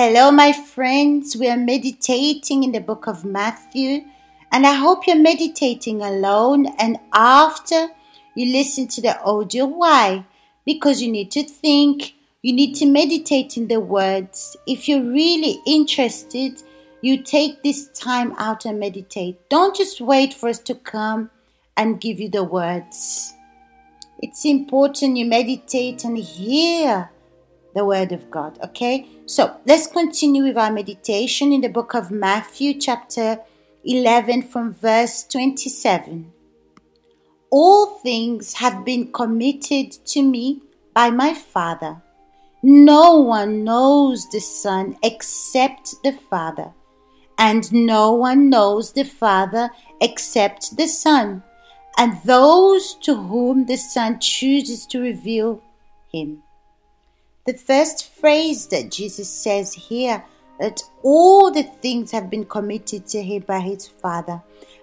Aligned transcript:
Hello, 0.00 0.30
my 0.30 0.52
friends. 0.52 1.36
We 1.36 1.48
are 1.48 1.56
meditating 1.56 2.62
in 2.62 2.70
the 2.70 2.78
book 2.78 3.08
of 3.08 3.24
Matthew, 3.24 4.04
and 4.52 4.64
I 4.64 4.74
hope 4.74 5.08
you're 5.08 5.16
meditating 5.16 6.02
alone 6.02 6.68
and 6.78 6.98
after 7.12 7.88
you 8.36 8.52
listen 8.52 8.86
to 8.86 9.00
the 9.00 9.20
audio. 9.22 9.66
Why? 9.66 10.24
Because 10.64 11.02
you 11.02 11.10
need 11.10 11.32
to 11.32 11.42
think, 11.42 12.14
you 12.42 12.52
need 12.52 12.76
to 12.76 12.86
meditate 12.86 13.56
in 13.56 13.66
the 13.66 13.80
words. 13.80 14.56
If 14.68 14.88
you're 14.88 15.02
really 15.02 15.60
interested, 15.66 16.62
you 17.02 17.24
take 17.24 17.64
this 17.64 17.88
time 17.88 18.36
out 18.38 18.66
and 18.66 18.78
meditate. 18.78 19.50
Don't 19.50 19.74
just 19.74 20.00
wait 20.00 20.32
for 20.32 20.48
us 20.48 20.60
to 20.60 20.76
come 20.76 21.28
and 21.76 22.00
give 22.00 22.20
you 22.20 22.28
the 22.28 22.44
words. 22.44 23.34
It's 24.20 24.44
important 24.44 25.16
you 25.16 25.26
meditate 25.26 26.04
and 26.04 26.16
hear 26.16 27.10
the 27.78 27.84
word 27.84 28.10
of 28.10 28.28
God. 28.28 28.58
Okay, 28.64 29.06
so 29.24 29.56
let's 29.64 29.86
continue 29.86 30.42
with 30.42 30.58
our 30.58 30.72
meditation 30.72 31.52
in 31.52 31.60
the 31.60 31.68
book 31.68 31.94
of 31.94 32.10
Matthew, 32.10 32.74
chapter 32.74 33.38
11, 33.84 34.42
from 34.42 34.74
verse 34.74 35.22
27. 35.22 36.32
All 37.50 37.86
things 38.00 38.54
have 38.54 38.84
been 38.84 39.12
committed 39.12 39.92
to 40.06 40.22
me 40.22 40.60
by 40.92 41.10
my 41.10 41.32
Father. 41.34 42.02
No 42.64 43.20
one 43.20 43.62
knows 43.62 44.28
the 44.28 44.40
Son 44.40 44.96
except 45.04 45.94
the 46.02 46.12
Father, 46.12 46.72
and 47.38 47.72
no 47.72 48.12
one 48.12 48.50
knows 48.50 48.92
the 48.92 49.04
Father 49.04 49.70
except 50.00 50.76
the 50.76 50.88
Son, 50.88 51.44
and 51.96 52.18
those 52.24 52.94
to 53.02 53.14
whom 53.14 53.66
the 53.66 53.76
Son 53.76 54.18
chooses 54.18 54.84
to 54.86 55.00
reveal 55.00 55.62
him. 56.12 56.42
The 57.48 57.54
first 57.54 58.10
phrase 58.12 58.66
that 58.66 58.90
Jesus 58.90 59.26
says 59.26 59.72
here 59.72 60.22
that 60.60 60.82
all 61.02 61.50
the 61.50 61.62
things 61.62 62.10
have 62.10 62.28
been 62.28 62.44
committed 62.44 63.06
to 63.06 63.22
him 63.22 63.44
by 63.46 63.60
his 63.60 63.88
Father. 63.88 64.42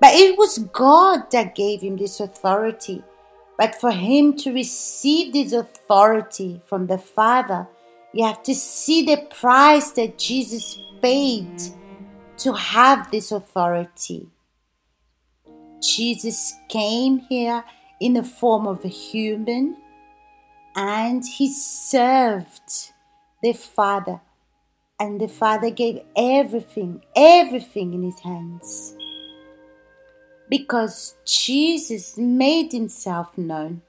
But 0.00 0.14
it 0.14 0.38
was 0.38 0.56
God 0.72 1.30
that 1.32 1.54
gave 1.54 1.82
him 1.82 1.98
this 1.98 2.18
authority. 2.18 3.04
But 3.58 3.74
for 3.74 3.90
him 3.90 4.38
to 4.38 4.54
receive 4.54 5.34
this 5.34 5.52
authority 5.52 6.62
from 6.64 6.86
the 6.86 6.96
Father, 6.96 7.68
you 8.14 8.24
have 8.24 8.42
to 8.44 8.54
see 8.54 9.04
the 9.04 9.18
price 9.38 9.90
that 9.90 10.16
Jesus 10.16 10.78
paid 11.02 11.60
to 12.38 12.54
have 12.54 13.10
this 13.10 13.32
authority. 13.32 14.30
Jesus 15.82 16.54
came 16.70 17.18
here 17.18 17.62
in 18.00 18.14
the 18.14 18.24
form 18.24 18.66
of 18.66 18.82
a 18.82 18.88
human 18.88 19.76
and 20.76 21.24
he 21.24 21.50
served 21.50 22.92
the 23.42 23.54
Father. 23.54 24.20
And 25.00 25.20
the 25.20 25.28
Father 25.28 25.70
gave 25.70 26.00
everything, 26.16 27.02
everything 27.14 27.94
in 27.94 28.02
his 28.02 28.20
hands. 28.20 28.94
Because 30.48 31.16
Jesus 31.26 32.16
made 32.16 32.72
himself 32.72 33.36
known. 33.36 33.82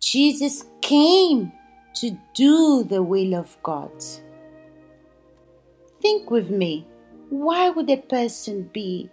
Jesus 0.00 0.64
came 0.80 1.52
to 1.96 2.16
do 2.34 2.84
the 2.84 3.02
will 3.02 3.34
of 3.34 3.56
God. 3.62 3.92
Think 6.00 6.30
with 6.30 6.48
me 6.48 6.86
why 7.28 7.70
would 7.70 7.90
a 7.90 7.96
person 7.96 8.70
be 8.72 9.10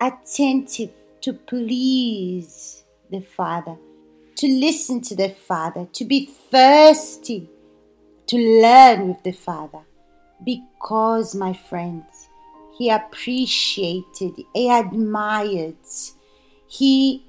attentive 0.00 0.90
to 1.22 1.32
please 1.32 2.84
the 3.10 3.20
Father? 3.20 3.76
To 4.36 4.48
listen 4.48 5.00
to 5.02 5.14
the 5.14 5.28
Father, 5.28 5.86
to 5.92 6.04
be 6.04 6.26
thirsty 6.50 7.48
to 8.26 8.36
learn 8.36 9.08
with 9.08 9.22
the 9.22 9.32
Father. 9.32 9.80
Because, 10.44 11.34
my 11.34 11.52
friends, 11.52 12.28
he 12.76 12.90
appreciated, 12.90 14.32
he 14.52 14.70
admired, 14.70 15.76
he 16.66 17.24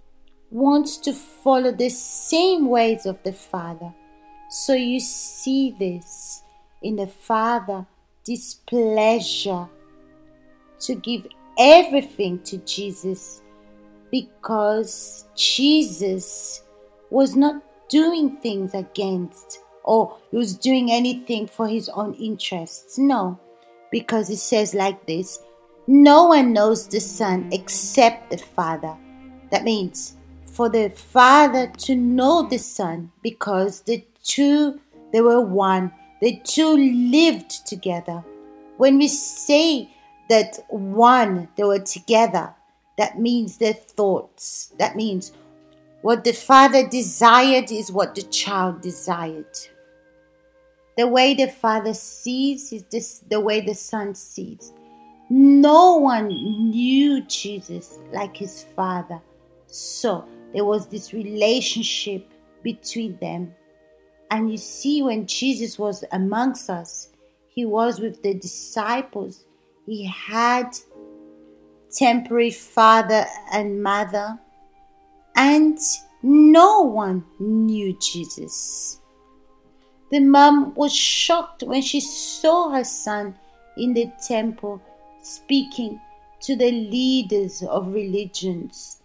wants 0.50 0.98
to 0.98 1.14
follow 1.14 1.72
the 1.72 1.90
same 1.90 2.68
ways 2.68 3.06
of 3.06 3.22
the 3.24 3.34
Father. 3.34 3.94
So 4.50 4.74
you 4.74 5.00
see 5.00 5.76
this 5.78 6.44
in 6.82 6.96
the 6.96 7.08
Father, 7.08 7.86
this 8.26 8.56
pleasure 8.56 9.68
to 10.80 10.96
give 10.96 11.28
everything 11.58 12.40
to 12.44 12.58
Jesus 12.58 13.42
because 14.12 15.26
Jesus 15.36 16.65
was 17.16 17.34
not 17.34 17.64
doing 17.88 18.36
things 18.42 18.74
against 18.74 19.60
or 19.86 20.18
he 20.32 20.38
was 20.38 20.58
doing 20.58 20.92
anything 20.92 21.48
for 21.48 21.66
his 21.66 21.88
own 21.88 22.14
interests. 22.16 22.98
No, 22.98 23.40
because 23.90 24.30
it 24.30 24.38
says 24.38 24.76
like 24.76 25.06
this 25.06 25.40
No 25.88 26.26
one 26.26 26.52
knows 26.52 26.90
the 26.90 27.00
Son 27.00 27.48
except 27.54 28.32
the 28.32 28.38
Father. 28.38 28.98
That 29.50 29.64
means 29.64 30.18
for 30.46 30.68
the 30.68 30.90
Father 30.90 31.72
to 31.86 31.96
know 31.96 32.50
the 32.50 32.58
Son 32.58 33.14
because 33.24 33.80
the 33.82 34.04
two, 34.22 34.82
they 35.14 35.22
were 35.22 35.40
one, 35.40 35.94
the 36.20 36.42
two 36.44 36.76
lived 36.76 37.66
together. 37.66 38.26
When 38.76 38.98
we 38.98 39.08
say 39.08 39.90
that 40.28 40.60
one, 40.68 41.48
they 41.56 41.64
were 41.64 41.80
together, 41.80 42.54
that 42.98 43.20
means 43.20 43.58
their 43.58 43.74
thoughts. 43.74 44.74
That 44.80 44.98
means 44.98 45.32
what 46.06 46.24
the 46.24 46.34
father 46.34 46.88
desired 46.88 47.72
is 47.72 47.92
what 47.92 48.14
the 48.14 48.22
child 48.22 48.80
desired. 48.80 49.58
The 50.98 51.08
way 51.08 51.34
the 51.34 51.48
father 51.48 51.96
sees 51.96 52.72
is 52.72 52.84
this, 52.92 53.24
the 53.28 53.40
way 53.40 53.62
the 53.62 53.74
son 53.74 54.14
sees. 54.14 54.72
No 55.32 55.96
one 55.96 56.28
knew 56.28 57.22
Jesus 57.24 57.98
like 58.14 58.38
his 58.38 58.66
father. 58.76 59.20
So 59.66 60.26
there 60.54 60.64
was 60.64 60.86
this 60.90 61.12
relationship 61.12 62.32
between 62.62 63.18
them. 63.18 63.56
And 64.30 64.52
you 64.52 64.60
see, 64.60 65.02
when 65.02 65.26
Jesus 65.26 65.80
was 65.80 66.04
amongst 66.12 66.70
us, 66.70 67.10
he 67.48 67.66
was 67.66 68.00
with 68.00 68.22
the 68.22 68.36
disciples. 68.36 69.46
He 69.88 70.06
had 70.06 70.70
temporary 71.92 72.52
father 72.52 73.26
and 73.52 73.82
mother 73.82 74.40
and 75.36 75.78
no 76.24 76.82
one 76.82 77.24
knew 77.40 77.96
Jesus. 78.00 79.02
The 80.12 80.20
mom 80.20 80.74
was 80.76 80.96
shocked 80.96 81.64
when 81.64 81.82
she 81.82 82.00
saw 82.00 82.72
her 82.72 82.84
son 82.84 83.36
in 83.78 83.94
the 83.94 84.12
temple 84.26 84.82
speaking 85.22 86.00
to 86.42 86.56
the 86.56 86.72
leaders 86.72 87.64
of 87.64 87.94
religions. 87.94 89.02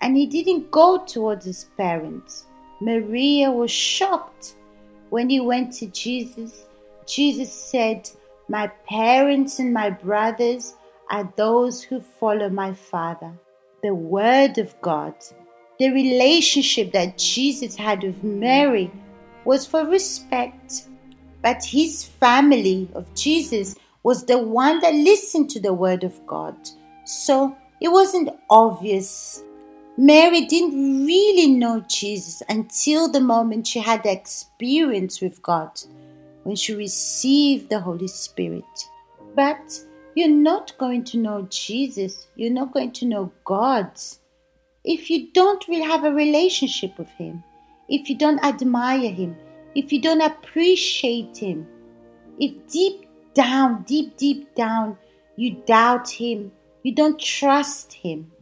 And 0.00 0.16
he 0.16 0.26
didn't 0.26 0.70
go 0.70 1.04
towards 1.04 1.46
his 1.46 1.64
parents. 1.76 2.46
Maria 2.80 3.50
was 3.50 3.70
shocked 3.70 4.54
when 5.10 5.28
he 5.28 5.40
went 5.40 5.72
to 5.74 5.86
Jesus. 5.86 6.66
Jesus 7.06 7.52
said, 7.52 8.08
My 8.48 8.68
parents 8.88 9.58
and 9.58 9.72
my 9.72 9.90
brothers 9.90 10.74
are 11.10 11.32
those 11.36 11.82
who 11.82 12.00
follow 12.00 12.48
my 12.48 12.72
Father 12.72 13.32
the 13.82 13.94
Word 13.94 14.58
of 14.58 14.78
God. 14.80 15.14
The 15.78 15.90
relationship 15.90 16.92
that 16.92 17.18
Jesus 17.18 17.76
had 17.76 18.02
with 18.02 18.24
Mary 18.24 18.90
was 19.44 19.66
for 19.66 19.84
respect, 19.84 20.88
but 21.42 21.64
his 21.64 22.04
family 22.04 22.88
of 22.94 23.12
Jesus 23.14 23.76
was 24.02 24.24
the 24.24 24.38
one 24.38 24.80
that 24.80 24.94
listened 24.94 25.50
to 25.50 25.60
the 25.60 25.72
Word 25.72 26.02
of 26.02 26.26
God. 26.26 26.56
So 27.04 27.56
it 27.80 27.88
wasn't 27.88 28.30
obvious. 28.50 29.42
Mary 29.96 30.46
didn't 30.46 31.06
really 31.06 31.48
know 31.48 31.84
Jesus 31.88 32.42
until 32.48 33.10
the 33.10 33.20
moment 33.20 33.66
she 33.66 33.80
had 33.80 34.02
the 34.02 34.12
experience 34.12 35.20
with 35.20 35.42
God, 35.42 35.70
when 36.42 36.56
she 36.56 36.74
received 36.74 37.68
the 37.68 37.80
Holy 37.80 38.08
Spirit. 38.08 38.64
But 39.34 39.80
you're 40.18 40.28
not 40.52 40.76
going 40.78 41.04
to 41.04 41.18
know 41.18 41.46
Jesus. 41.48 42.28
You're 42.36 42.58
not 42.60 42.72
going 42.72 42.92
to 42.92 43.06
know 43.06 43.32
God 43.44 43.90
if 44.84 45.10
you 45.10 45.30
don't 45.32 45.68
really 45.68 45.84
have 45.84 46.04
a 46.04 46.12
relationship 46.12 46.98
with 46.98 47.10
Him, 47.10 47.44
if 47.88 48.08
you 48.08 48.16
don't 48.16 48.42
admire 48.42 49.10
Him, 49.10 49.36
if 49.74 49.92
you 49.92 50.00
don't 50.00 50.22
appreciate 50.22 51.36
Him, 51.36 51.66
if 52.38 52.54
deep 52.68 53.06
down, 53.34 53.82
deep, 53.82 54.16
deep 54.16 54.54
down, 54.54 54.96
you 55.36 55.62
doubt 55.66 56.08
Him, 56.08 56.52
you 56.82 56.94
don't 56.94 57.20
trust 57.20 57.92
Him. 57.92 58.32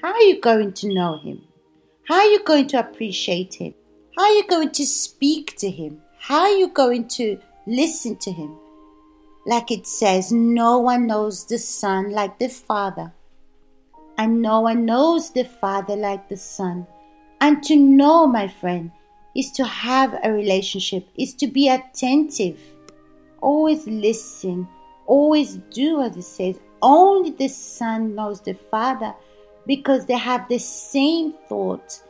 How 0.00 0.12
are 0.12 0.22
you 0.22 0.40
going 0.40 0.72
to 0.74 0.94
know 0.94 1.18
Him? 1.18 1.42
How 2.06 2.18
are 2.20 2.30
you 2.30 2.44
going 2.44 2.68
to 2.68 2.78
appreciate 2.78 3.54
Him? 3.54 3.74
How 4.16 4.22
are 4.22 4.34
you 4.34 4.46
going 4.46 4.70
to 4.70 4.86
speak 4.86 5.56
to 5.58 5.68
Him? 5.68 6.00
How 6.20 6.42
are 6.42 6.56
you 6.56 6.68
going 6.68 7.08
to 7.08 7.38
listen 7.66 8.16
to 8.18 8.30
Him? 8.30 8.56
Like 9.46 9.70
it 9.70 9.86
says, 9.86 10.32
no 10.32 10.78
one 10.78 11.06
knows 11.06 11.46
the 11.46 11.58
Son 11.58 12.10
like 12.10 12.38
the 12.40 12.48
Father, 12.48 13.12
and 14.18 14.42
no 14.42 14.60
one 14.60 14.84
knows 14.84 15.30
the 15.30 15.44
Father 15.44 15.94
like 15.94 16.28
the 16.28 16.36
Son. 16.36 16.84
And 17.40 17.62
to 17.62 17.76
know, 17.76 18.26
my 18.26 18.48
friend, 18.48 18.90
is 19.36 19.52
to 19.52 19.64
have 19.64 20.18
a 20.24 20.32
relationship, 20.32 21.06
is 21.16 21.32
to 21.34 21.46
be 21.46 21.68
attentive. 21.68 22.58
Always 23.40 23.86
listen. 23.86 24.66
Always 25.06 25.58
do 25.70 26.02
as 26.02 26.16
it 26.16 26.22
says. 26.22 26.58
Only 26.82 27.30
the 27.30 27.48
Son 27.48 28.16
knows 28.16 28.40
the 28.40 28.54
Father 28.54 29.14
because 29.64 30.06
they 30.06 30.18
have 30.18 30.48
the 30.48 30.58
same 30.58 31.34
thought. 31.48 32.02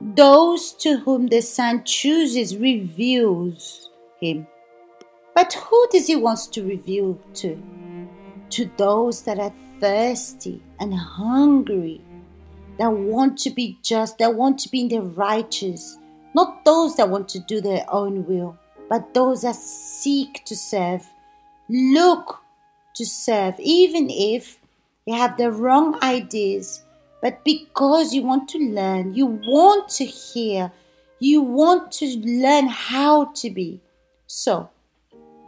Those 0.00 0.72
to 0.80 0.96
whom 0.96 1.28
the 1.28 1.42
Son 1.42 1.84
chooses 1.84 2.56
reveals 2.56 3.90
him. 4.20 4.48
But 5.34 5.54
who 5.54 5.86
does 5.90 6.06
he 6.06 6.16
want 6.16 6.52
to 6.52 6.62
reveal 6.62 7.18
to? 7.34 7.62
To 8.50 8.70
those 8.76 9.22
that 9.22 9.38
are 9.38 9.52
thirsty 9.80 10.62
and 10.78 10.92
hungry, 10.94 12.00
that 12.78 12.90
want 12.90 13.38
to 13.38 13.50
be 13.50 13.78
just, 13.82 14.18
that 14.18 14.34
want 14.34 14.58
to 14.60 14.68
be 14.68 14.80
in 14.82 14.88
the 14.88 15.00
righteous, 15.00 15.98
not 16.34 16.64
those 16.64 16.96
that 16.96 17.08
want 17.08 17.28
to 17.30 17.40
do 17.40 17.60
their 17.60 17.84
own 17.88 18.26
will, 18.26 18.58
but 18.88 19.14
those 19.14 19.42
that 19.42 19.56
seek 19.56 20.44
to 20.44 20.56
serve. 20.56 21.06
Look 21.68 22.40
to 22.94 23.06
serve, 23.06 23.54
even 23.58 24.10
if 24.10 24.58
you 25.06 25.14
have 25.14 25.36
the 25.36 25.50
wrong 25.50 25.98
ideas, 26.02 26.82
but 27.22 27.44
because 27.44 28.12
you 28.12 28.22
want 28.22 28.48
to 28.50 28.58
learn, 28.58 29.14
you 29.14 29.26
want 29.26 29.88
to 29.90 30.04
hear, 30.04 30.72
you 31.20 31.40
want 31.40 31.92
to 31.92 32.06
learn 32.18 32.66
how 32.66 33.26
to 33.36 33.50
be. 33.50 33.80
So, 34.26 34.70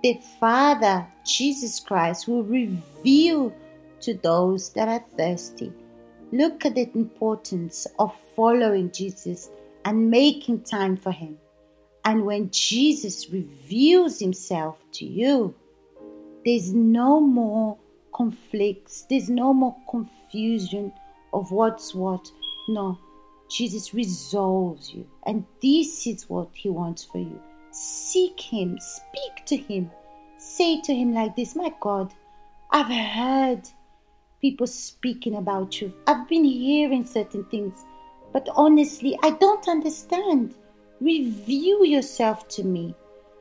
the 0.04 0.20
Father, 0.38 1.06
Jesus 1.24 1.80
Christ, 1.80 2.28
will 2.28 2.42
reveal 2.42 3.54
to 4.00 4.12
those 4.12 4.70
that 4.74 4.86
are 4.86 5.02
thirsty. 5.16 5.72
Look 6.30 6.66
at 6.66 6.74
the 6.74 6.90
importance 6.94 7.86
of 7.98 8.14
following 8.36 8.92
Jesus 8.92 9.48
and 9.86 10.10
making 10.10 10.64
time 10.64 10.98
for 10.98 11.10
Him. 11.10 11.38
And 12.04 12.26
when 12.26 12.50
Jesus 12.50 13.30
reveals 13.30 14.20
Himself 14.20 14.84
to 14.92 15.06
you, 15.06 15.54
there's 16.44 16.74
no 16.74 17.18
more 17.18 17.78
conflicts, 18.12 19.06
there's 19.08 19.30
no 19.30 19.54
more 19.54 19.74
confusion 19.88 20.92
of 21.32 21.50
what's 21.50 21.94
what. 21.94 22.30
No, 22.68 22.98
Jesus 23.48 23.94
resolves 23.94 24.92
you. 24.92 25.06
And 25.24 25.46
this 25.62 26.06
is 26.06 26.28
what 26.28 26.50
He 26.52 26.68
wants 26.68 27.04
for 27.04 27.16
you. 27.20 27.40
Seek 27.74 28.40
Him, 28.40 28.78
speak 28.78 29.44
to 29.46 29.56
Him, 29.56 29.90
say 30.36 30.80
to 30.82 30.94
Him 30.94 31.12
like 31.12 31.34
this 31.34 31.56
My 31.56 31.72
God, 31.80 32.14
I've 32.70 32.86
heard 32.86 33.62
people 34.40 34.68
speaking 34.68 35.34
about 35.34 35.80
you, 35.80 35.92
I've 36.06 36.28
been 36.28 36.44
hearing 36.44 37.04
certain 37.04 37.44
things, 37.46 37.84
but 38.32 38.48
honestly, 38.54 39.18
I 39.24 39.30
don't 39.30 39.66
understand. 39.66 40.54
Reveal 41.00 41.84
yourself 41.84 42.46
to 42.50 42.62
me. 42.62 42.94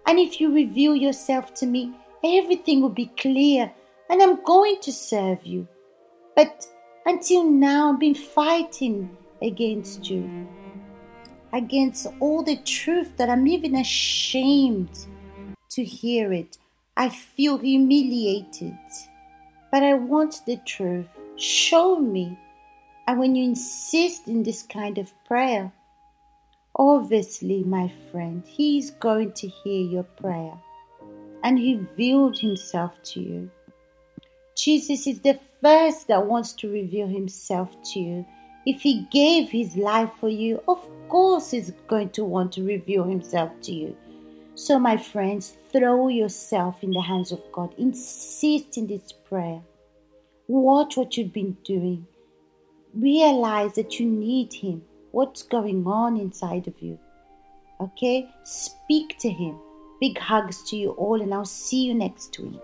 And 0.07 0.18
if 0.18 0.41
you 0.41 0.51
reveal 0.51 0.95
yourself 0.95 1.53
to 1.56 1.68
me, 1.68 1.94
everything 2.24 2.81
will 2.81 2.89
be 2.89 3.12
clear 3.15 3.71
and 4.09 4.19
I'm 4.19 4.44
going 4.44 4.79
to 4.81 4.91
serve 4.91 5.45
you. 5.45 5.68
But 6.36 6.65
until 7.06 7.44
now, 7.44 7.94
I've 7.94 8.00
been 8.00 8.15
fighting 8.15 9.15
against 9.44 10.09
you, 10.09 10.47
against 11.53 12.07
all 12.19 12.44
the 12.44 12.57
truth 12.57 13.15
that 13.17 13.29
I'm 13.29 13.47
even 13.47 13.75
ashamed 13.75 15.05
to 15.69 15.83
hear 15.83 16.33
it. 16.33 16.57
I 16.97 17.09
feel 17.09 17.57
humiliated, 17.57 18.77
but 19.71 19.83
I 19.83 19.94
want 19.94 20.41
the 20.45 20.57
truth. 20.65 21.07
Show 21.35 22.00
me. 22.00 22.38
And 23.07 23.19
when 23.19 23.35
you 23.35 23.44
insist 23.44 24.27
in 24.27 24.44
this 24.44 24.63
kind 24.63 24.97
of 24.97 25.13
prayer, 25.25 25.71
obviously, 26.75 27.63
my 27.63 27.91
friend, 28.11 28.44
He's 28.47 28.91
going 28.91 29.33
to 29.33 29.47
hear 29.47 29.81
your 29.81 30.03
prayer 30.03 30.53
and 31.44 31.59
He 31.59 31.75
revealed 31.75 32.39
Himself 32.39 33.01
to 33.03 33.19
you. 33.19 33.51
Jesus 34.55 35.07
is 35.07 35.21
the 35.21 35.39
first 35.61 36.07
that 36.07 36.25
wants 36.25 36.53
to 36.53 36.69
reveal 36.69 37.07
himself 37.07 37.75
to 37.94 38.00
you. 38.00 38.25
If 38.65 38.81
he 38.81 39.07
gave 39.12 39.50
his 39.50 39.75
life 39.75 40.12
for 40.19 40.30
you, 40.30 40.62
of 40.68 40.80
course 41.10 41.51
he's 41.51 41.71
going 41.88 42.10
to 42.12 42.24
want 42.24 42.54
to 42.54 42.63
reveal 42.63 43.04
himself 43.04 43.51
to 43.63 43.74
you. 43.74 43.95
So, 44.56 44.80
my 44.80 44.98
friends, 44.98 45.57
throw 45.71 46.10
yourself 46.10 46.83
in 46.83 46.92
the 46.92 47.01
hands 47.01 47.31
of 47.31 47.42
God. 47.51 47.74
Insist 47.77 48.77
in 48.77 48.88
this 48.88 49.12
prayer. 49.12 49.62
Watch 50.48 50.95
what 50.95 51.18
you've 51.18 51.33
been 51.33 51.57
doing. 51.63 52.06
Realize 52.94 53.74
that 53.75 54.00
you 54.00 54.06
need 54.06 54.54
Him. 54.54 54.83
What's 55.12 55.42
going 55.42 55.88
on 55.88 56.18
inside 56.18 56.68
of 56.68 56.80
you? 56.80 57.00
Okay? 57.81 58.30
Speak 58.44 59.18
to 59.19 59.30
Him. 59.30 59.57
Big 60.00 60.19
hugs 60.19 60.69
to 60.69 60.75
you 60.75 60.92
all, 60.92 61.21
and 61.21 61.33
I'll 61.33 61.45
see 61.45 61.86
you 61.86 61.95
next 61.95 62.38
week. 62.39 62.60